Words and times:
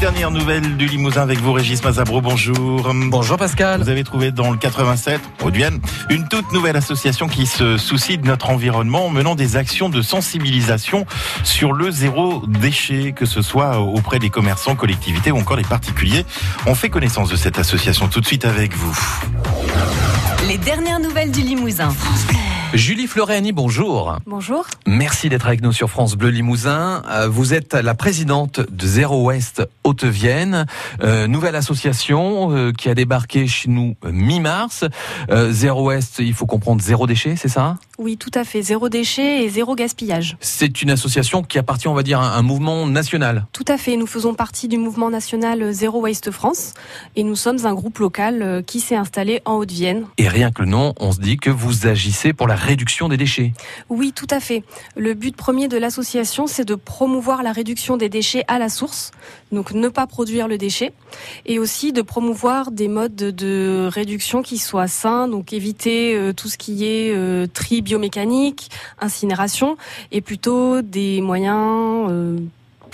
dernières 0.00 0.30
nouvelles 0.30 0.76
du 0.76 0.86
Limousin 0.86 1.22
avec 1.22 1.38
vous, 1.38 1.52
Régis 1.52 1.82
Mazabro. 1.82 2.20
Bonjour. 2.20 2.92
Bonjour 2.94 3.36
Pascal. 3.36 3.80
Vous 3.82 3.88
avez 3.88 4.04
trouvé 4.04 4.30
dans 4.30 4.50
le 4.50 4.56
87, 4.56 5.20
au 5.42 5.50
Vienne, 5.50 5.80
une 6.10 6.28
toute 6.28 6.52
nouvelle 6.52 6.76
association 6.76 7.28
qui 7.28 7.46
se 7.46 7.78
soucie 7.78 8.18
de 8.18 8.26
notre 8.26 8.50
environnement 8.50 9.06
en 9.06 9.10
menant 9.10 9.34
des 9.34 9.56
actions 9.56 9.88
de 9.88 10.02
sensibilisation 10.02 11.06
sur 11.44 11.72
le 11.72 11.90
zéro 11.90 12.42
déchet, 12.46 13.12
que 13.12 13.26
ce 13.26 13.42
soit 13.42 13.78
auprès 13.80 14.18
des 14.18 14.30
commerçants, 14.30 14.76
collectivités 14.76 15.30
ou 15.30 15.38
encore 15.38 15.56
des 15.56 15.62
particuliers. 15.62 16.26
On 16.66 16.74
fait 16.74 16.90
connaissance 16.90 17.30
de 17.30 17.36
cette 17.36 17.58
association 17.58 18.08
tout 18.08 18.20
de 18.20 18.26
suite 18.26 18.44
avec 18.44 18.74
vous. 18.74 18.98
Les 20.46 20.58
dernières 20.58 21.00
nouvelles 21.00 21.30
du 21.30 21.40
Limousin. 21.40 21.88
Julie 22.74 23.06
Floréani, 23.06 23.52
bonjour. 23.52 24.18
Bonjour. 24.26 24.66
Merci 24.86 25.28
d'être 25.28 25.46
avec 25.46 25.62
nous 25.62 25.72
sur 25.72 25.88
France 25.88 26.14
Bleu 26.16 26.28
Limousin. 26.28 27.02
Euh, 27.08 27.28
vous 27.28 27.54
êtes 27.54 27.74
la 27.74 27.94
présidente 27.94 28.60
de 28.60 28.86
Zéro 28.86 29.24
Ouest 29.24 29.62
Haute-Vienne, 29.84 30.66
euh, 31.02 31.26
nouvelle 31.26 31.54
association 31.54 32.50
euh, 32.50 32.72
qui 32.72 32.90
a 32.90 32.94
débarqué 32.94 33.46
chez 33.46 33.70
nous 33.70 33.94
mi-mars. 34.04 34.84
Zéro 35.50 35.86
Ouest, 35.86 36.16
il 36.18 36.34
faut 36.34 36.46
comprendre 36.46 36.82
zéro 36.82 37.06
déchet, 37.06 37.34
c'est 37.36 37.48
ça? 37.48 37.76
Oui, 37.98 38.16
tout 38.16 38.30
à 38.34 38.44
fait. 38.44 38.62
Zéro 38.62 38.88
déchet 38.88 39.44
et 39.44 39.48
zéro 39.48 39.74
gaspillage. 39.74 40.36
C'est 40.40 40.82
une 40.82 40.90
association 40.90 41.42
qui 41.42 41.58
appartient, 41.58 41.88
on 41.88 41.94
va 41.94 42.02
dire, 42.02 42.20
à 42.20 42.36
un 42.36 42.42
mouvement 42.42 42.86
national. 42.86 43.46
Tout 43.52 43.64
à 43.68 43.78
fait. 43.78 43.96
Nous 43.96 44.06
faisons 44.06 44.34
partie 44.34 44.68
du 44.68 44.76
mouvement 44.76 45.08
national 45.08 45.72
Zéro 45.72 46.00
Waste 46.00 46.30
France 46.30 46.74
et 47.14 47.22
nous 47.22 47.36
sommes 47.36 47.64
un 47.64 47.74
groupe 47.74 47.98
local 47.98 48.62
qui 48.66 48.80
s'est 48.80 48.96
installé 48.96 49.40
en 49.44 49.54
Haute-Vienne. 49.54 50.04
Et 50.18 50.28
rien 50.28 50.50
que 50.50 50.62
le 50.62 50.68
nom, 50.68 50.94
on 50.98 51.12
se 51.12 51.20
dit 51.20 51.36
que 51.36 51.50
vous 51.50 51.86
agissez 51.86 52.32
pour 52.32 52.48
la 52.48 52.55
réduction 52.56 53.08
des 53.08 53.16
déchets. 53.16 53.52
Oui, 53.88 54.12
tout 54.12 54.26
à 54.30 54.40
fait. 54.40 54.64
Le 54.96 55.14
but 55.14 55.36
premier 55.36 55.68
de 55.68 55.76
l'association, 55.76 56.46
c'est 56.46 56.64
de 56.64 56.74
promouvoir 56.74 57.42
la 57.42 57.52
réduction 57.52 57.96
des 57.96 58.08
déchets 58.08 58.44
à 58.48 58.58
la 58.58 58.68
source, 58.68 59.12
donc 59.52 59.72
ne 59.72 59.88
pas 59.88 60.06
produire 60.06 60.48
le 60.48 60.58
déchet, 60.58 60.92
et 61.44 61.58
aussi 61.58 61.92
de 61.92 62.02
promouvoir 62.02 62.70
des 62.70 62.88
modes 62.88 63.14
de 63.14 63.88
réduction 63.92 64.42
qui 64.42 64.58
soient 64.58 64.88
sains, 64.88 65.28
donc 65.28 65.52
éviter 65.52 66.14
euh, 66.14 66.32
tout 66.32 66.48
ce 66.48 66.58
qui 66.58 66.84
est 66.84 67.14
euh, 67.14 67.46
tri 67.46 67.82
biomécanique, 67.82 68.70
incinération, 69.00 69.76
et 70.12 70.20
plutôt 70.20 70.82
des 70.82 71.20
moyens 71.20 72.08
euh, 72.10 72.38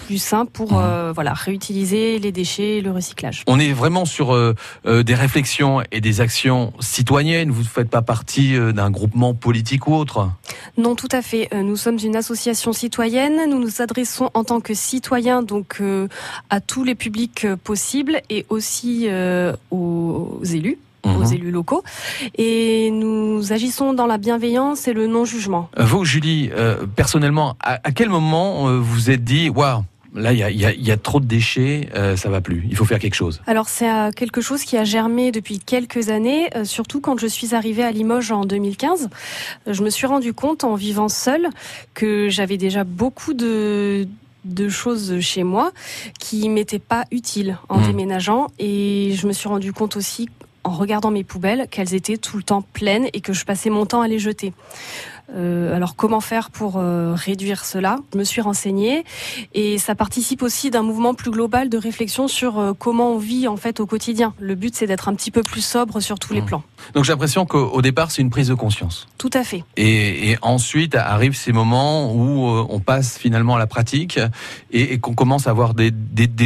plus 0.02 0.22
simple 0.22 0.50
pour 0.52 0.72
mmh. 0.72 0.80
euh, 0.80 1.12
voilà 1.12 1.32
réutiliser 1.32 2.18
les 2.18 2.32
déchets 2.32 2.78
et 2.78 2.80
le 2.80 2.90
recyclage. 2.90 3.44
On 3.46 3.58
est 3.58 3.72
vraiment 3.72 4.04
sur 4.04 4.34
euh, 4.34 4.54
euh, 4.86 5.02
des 5.02 5.14
réflexions 5.14 5.82
et 5.92 6.00
des 6.00 6.20
actions 6.20 6.72
citoyennes. 6.80 7.50
Vous 7.50 7.62
ne 7.62 7.66
faites 7.66 7.90
pas 7.90 8.02
partie 8.02 8.54
d'un 8.72 8.90
groupement 8.90 9.34
politique 9.34 9.86
ou 9.86 9.94
autre? 9.94 10.30
Non, 10.76 10.94
tout 10.94 11.08
à 11.12 11.22
fait. 11.22 11.48
Nous 11.54 11.76
sommes 11.76 11.98
une 12.02 12.16
association 12.16 12.72
citoyenne. 12.72 13.48
Nous 13.48 13.58
nous 13.58 13.80
adressons 13.80 14.30
en 14.34 14.44
tant 14.44 14.60
que 14.60 14.74
citoyens 14.74 15.42
donc 15.42 15.82
à 16.50 16.60
tous 16.60 16.84
les 16.84 16.94
publics 16.94 17.46
possibles 17.64 18.20
et 18.30 18.46
aussi 18.48 19.08
aux 19.70 20.40
élus 20.44 20.78
aux 21.04 21.08
mmh. 21.08 21.34
élus 21.34 21.50
locaux. 21.50 21.82
Et 22.38 22.92
nous 22.92 23.52
agissons 23.52 23.92
dans 23.92 24.06
la 24.06 24.18
bienveillance 24.18 24.86
et 24.86 24.92
le 24.92 25.08
non-jugement. 25.08 25.68
Vous, 25.76 26.04
Julie, 26.04 26.48
personnellement, 26.94 27.56
à, 27.60 27.90
quel 27.90 28.08
moment 28.08 28.72
vous 28.78 29.10
êtes 29.10 29.24
dit, 29.24 29.50
waouh, 29.50 29.82
là, 30.14 30.32
il 30.32 30.38
y 30.38 30.90
a, 30.90 30.96
trop 30.96 31.20
de 31.20 31.26
déchets, 31.26 31.88
euh, 31.94 32.16
ça 32.16 32.28
va 32.28 32.40
plus. 32.40 32.64
Il 32.68 32.76
faut 32.76 32.84
faire 32.84 32.98
quelque 32.98 33.14
chose. 33.14 33.40
Alors, 33.46 33.68
c'est 33.68 33.90
euh, 33.90 34.10
quelque 34.10 34.40
chose 34.40 34.62
qui 34.64 34.76
a 34.76 34.84
germé 34.84 35.32
depuis 35.32 35.58
quelques 35.58 36.10
années, 36.10 36.50
euh, 36.56 36.64
surtout 36.64 37.00
quand 37.00 37.18
je 37.18 37.26
suis 37.26 37.54
arrivée 37.54 37.82
à 37.82 37.90
Limoges 37.92 38.30
en 38.30 38.44
2015. 38.44 39.08
Je 39.66 39.82
me 39.82 39.90
suis 39.90 40.06
rendu 40.06 40.32
compte, 40.32 40.64
en 40.64 40.74
vivant 40.74 41.08
seule, 41.08 41.48
que 41.94 42.28
j'avais 42.28 42.56
déjà 42.56 42.84
beaucoup 42.84 43.34
de 43.34 44.06
de 44.44 44.68
choses 44.68 45.20
chez 45.20 45.44
moi 45.44 45.70
qui 46.18 46.48
m'étaient 46.48 46.80
pas 46.80 47.04
utiles 47.12 47.58
en 47.68 47.78
mmh. 47.78 47.86
déménageant 47.86 48.48
et 48.58 49.12
je 49.14 49.28
me 49.28 49.32
suis 49.32 49.48
rendu 49.48 49.72
compte 49.72 49.96
aussi 49.96 50.28
en 50.64 50.70
regardant 50.70 51.10
mes 51.10 51.24
poubelles 51.24 51.66
qu'elles 51.70 51.94
étaient 51.94 52.16
tout 52.16 52.36
le 52.36 52.42
temps 52.42 52.62
pleines 52.62 53.08
et 53.12 53.20
que 53.20 53.32
je 53.32 53.44
passais 53.44 53.70
mon 53.70 53.86
temps 53.86 54.00
à 54.00 54.08
les 54.08 54.18
jeter. 54.18 54.52
Euh, 55.34 55.74
alors 55.74 55.96
comment 55.96 56.20
faire 56.20 56.50
pour 56.50 56.76
euh, 56.76 57.14
réduire 57.14 57.64
cela? 57.64 57.96
Je 58.12 58.18
me 58.18 58.24
suis 58.24 58.40
renseignée 58.40 59.04
et 59.54 59.78
ça 59.78 59.94
participe 59.94 60.42
aussi 60.42 60.70
d'un 60.70 60.82
mouvement 60.82 61.14
plus 61.14 61.30
global 61.30 61.68
de 61.68 61.78
réflexion 61.78 62.28
sur 62.28 62.58
euh, 62.58 62.72
comment 62.78 63.12
on 63.12 63.18
vit 63.18 63.48
en 63.48 63.56
fait 63.56 63.80
au 63.80 63.86
quotidien. 63.86 64.34
Le 64.38 64.54
but 64.54 64.74
c'est 64.74 64.86
d'être 64.86 65.08
un 65.08 65.14
petit 65.14 65.30
peu 65.30 65.42
plus 65.42 65.64
sobre 65.64 66.00
sur 66.00 66.18
tous 66.18 66.34
les 66.34 66.42
mmh. 66.42 66.46
plans. 66.46 66.62
Donc 66.94 67.04
j'ai 67.04 67.12
l'impression 67.12 67.46
qu'au 67.46 67.82
départ 67.82 68.10
c'est 68.10 68.22
une 68.22 68.30
prise 68.30 68.48
de 68.48 68.54
conscience. 68.54 69.08
Tout 69.18 69.30
à 69.32 69.44
fait. 69.44 69.64
Et, 69.76 70.36
ensuite 70.42 70.94
arrivent 70.94 71.36
ces 71.36 71.52
moments 71.52 72.12
où 72.12 72.46
on 72.46 72.80
passe 72.80 73.16
finalement 73.16 73.56
à 73.56 73.58
la 73.58 73.66
pratique 73.66 74.18
et, 74.70 74.98
qu'on 74.98 75.14
commence 75.14 75.46
à 75.46 75.50
avoir 75.50 75.74
des 75.74 75.92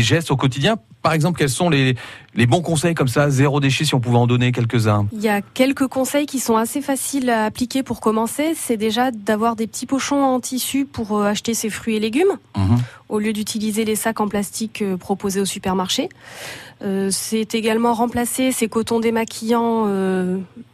gestes 0.03 0.31
au 0.31 0.37
quotidien 0.37 0.77
par 1.07 1.13
exemple, 1.13 1.39
quels 1.39 1.51
sont 1.51 1.71
les, 1.71 1.95
les 2.35 2.47
bons 2.49 2.63
conseils 2.63 2.97
comme 2.97 3.07
ça, 3.07 3.31
zéro 3.31 3.61
déchet, 3.61 3.85
si 3.85 3.95
on 3.95 4.01
pouvait 4.01 4.17
en 4.17 4.27
donner 4.27 4.51
quelques-uns? 4.51 5.07
Il 5.13 5.21
y 5.21 5.29
a 5.29 5.41
quelques 5.41 5.87
conseils 5.87 6.27
qui 6.27 6.41
sont 6.41 6.57
assez 6.57 6.83
faciles 6.83 7.31
à 7.31 7.45
appliquer 7.45 7.85
pour 7.85 8.01
commencer. 8.01 8.55
C'est 8.57 8.77
déjà 8.77 9.13
d'avoir 9.13 9.55
des 9.55 9.69
petits 9.69 9.87
pochons 9.87 10.21
en 10.21 10.41
tissu 10.41 10.85
pour 10.85 11.17
euh, 11.17 11.27
acheter 11.27 11.55
ses 11.55 11.71
fruits 11.71 11.95
et 11.95 12.01
légumes, 12.01 12.39
mhm. 12.57 12.79
au 13.09 13.21
lieu 13.21 13.33
d'utiliser 13.33 13.85
les 13.85 13.95
sacs 13.95 14.19
en 14.19 14.27
plastique 14.27 14.83
euh, 14.83 14.97
proposés 14.97 15.41
au 15.41 15.45
supermarché. 15.45 16.09
Euh, 16.83 17.11
c'est 17.13 17.55
également 17.55 17.95
remplacer 17.95 18.51
ces 18.51 18.67
cotons 18.67 18.99
démaquillants 18.99 19.87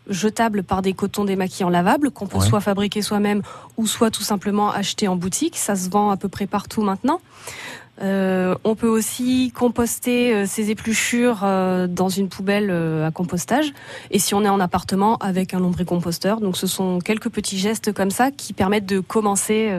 jetables 0.09 0.63
par 0.63 0.81
des 0.81 0.95
cotons 0.95 1.27
démaquillants 1.27 1.69
lavables 1.69 2.11
qu'on 2.11 2.27
peut 2.27 2.41
soit 2.41 2.61
fabriquer 2.61 3.03
soi-même 3.03 3.43
ou 3.77 3.87
soit 3.87 4.11
tout 4.11 4.23
simplement 4.23 4.71
acheter 4.71 5.09
en 5.09 5.17
boutique. 5.17 5.59
Ça 5.59 5.77
se 5.77 5.91
vend 5.91 6.09
à 6.09 6.17
peu 6.17 6.29
près 6.29 6.47
partout 6.47 6.81
maintenant. 6.81 7.21
Euh, 8.03 8.57
on 8.65 8.75
peut 8.75 8.89
aussi 8.89 9.53
composter 9.55 10.35
euh, 10.35 10.45
ces 10.47 10.71
épluchures 10.71 11.43
euh, 11.45 11.87
dans 11.87 12.09
une 12.09 12.29
poubelle 12.29 12.71
à 12.71 13.11
compostage. 13.11 13.73
Et 14.11 14.19
si 14.19 14.35
on 14.35 14.45
est 14.45 14.49
en 14.49 14.61
appartement, 14.61 15.17
avec 15.19 15.55
un 15.55 15.61
lombricomposteur. 15.61 16.41
Donc 16.41 16.57
ce 16.57 16.67
sont 16.67 16.99
quelques 16.99 17.31
petits 17.31 17.59
gestes 17.59 17.93
comme 17.93 18.11
ça 18.11 18.31
qui 18.31 18.53
permettent 18.53 18.87
de 18.87 19.01
commencer 19.01 19.71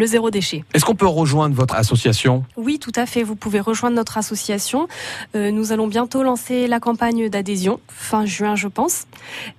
le 0.00 0.06
zéro 0.06 0.30
déchet. 0.30 0.64
Est-ce 0.72 0.84
qu'on 0.84 0.94
peut 0.94 1.06
rejoindre 1.06 1.54
votre 1.54 1.74
association? 1.74 2.44
Oui, 2.56 2.78
tout 2.78 2.92
à 2.96 3.04
fait. 3.04 3.22
Vous 3.22 3.36
pouvez 3.36 3.60
rejoindre 3.60 3.96
notre 3.96 4.16
association. 4.16 4.88
Euh, 5.36 5.50
nous 5.50 5.72
allons 5.72 5.86
bientôt 5.86 6.22
lancer 6.22 6.66
la 6.66 6.80
campagne 6.80 7.28
d'adhésion, 7.28 7.80
fin 7.88 8.24
juin, 8.24 8.56
je 8.56 8.66
pense. 8.66 9.04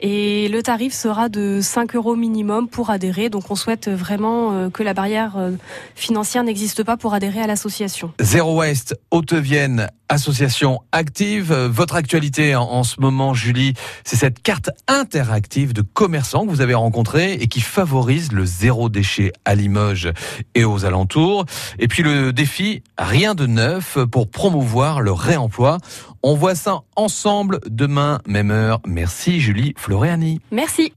Et 0.02 0.50
le 0.50 0.64
tarif 0.64 0.94
sera 0.94 1.30
de 1.30 1.60
5 1.62 1.96
euros 1.96 2.16
minimum 2.16 2.68
pour 2.68 2.90
adhérer. 2.90 3.30
Donc 3.30 3.52
on 3.52 3.56
souhaite 3.56 3.88
vraiment 3.88 4.52
euh, 4.52 4.70
que 4.72 4.82
la 4.82 4.96
barrière 4.96 5.38
euh, 5.38 5.52
financière 5.96 6.44
n'existe 6.44 6.84
pas 6.84 6.98
pour 6.98 7.14
adhérer 7.14 7.42
à 7.42 7.48
l'association. 7.48 8.12
Zéro 8.20 8.58
Ouest, 8.58 8.96
Haute-Vienne, 9.12 9.90
association 10.12 10.82
active. 10.92 11.54
Votre 11.54 11.96
actualité 11.96 12.56
en, 12.56 12.84
ce 12.84 13.00
moment, 13.00 13.34
Julie, 13.34 13.74
c'est 14.04 14.18
cette 14.18 14.42
carte 14.42 14.70
interactive 14.88 15.72
de 15.74 15.82
commerçants 15.82 16.46
que 16.46 16.52
vous 16.52 16.62
avez 16.62 16.74
rencontrée 16.74 17.34
et 17.34 17.48
qui 17.48 17.62
favorise 17.62 18.32
le 18.32 18.46
zéro 18.46 18.90
déchet 18.90 19.32
à 19.46 19.56
Limoges 19.56 20.12
et 20.56 20.64
aux 20.64 20.86
alentours. 20.86 21.46
Et 21.80 21.88
puis 21.88 22.04
le 22.04 22.34
défi, 22.34 22.84
rien 22.98 23.36
de 23.36 23.46
neuf 23.48 23.98
pour 24.12 24.30
promouvoir 24.30 25.02
le 25.02 25.12
réemploi. 25.12 25.78
On 26.24 26.36
voit 26.36 26.56
ça 26.56 26.82
ensemble 26.96 27.60
demain, 27.68 28.20
même 28.28 28.52
heure. 28.52 28.80
Merci 28.86 29.40
Julie 29.40 29.74
Floréani. 29.78 30.40
Merci. 30.52 30.94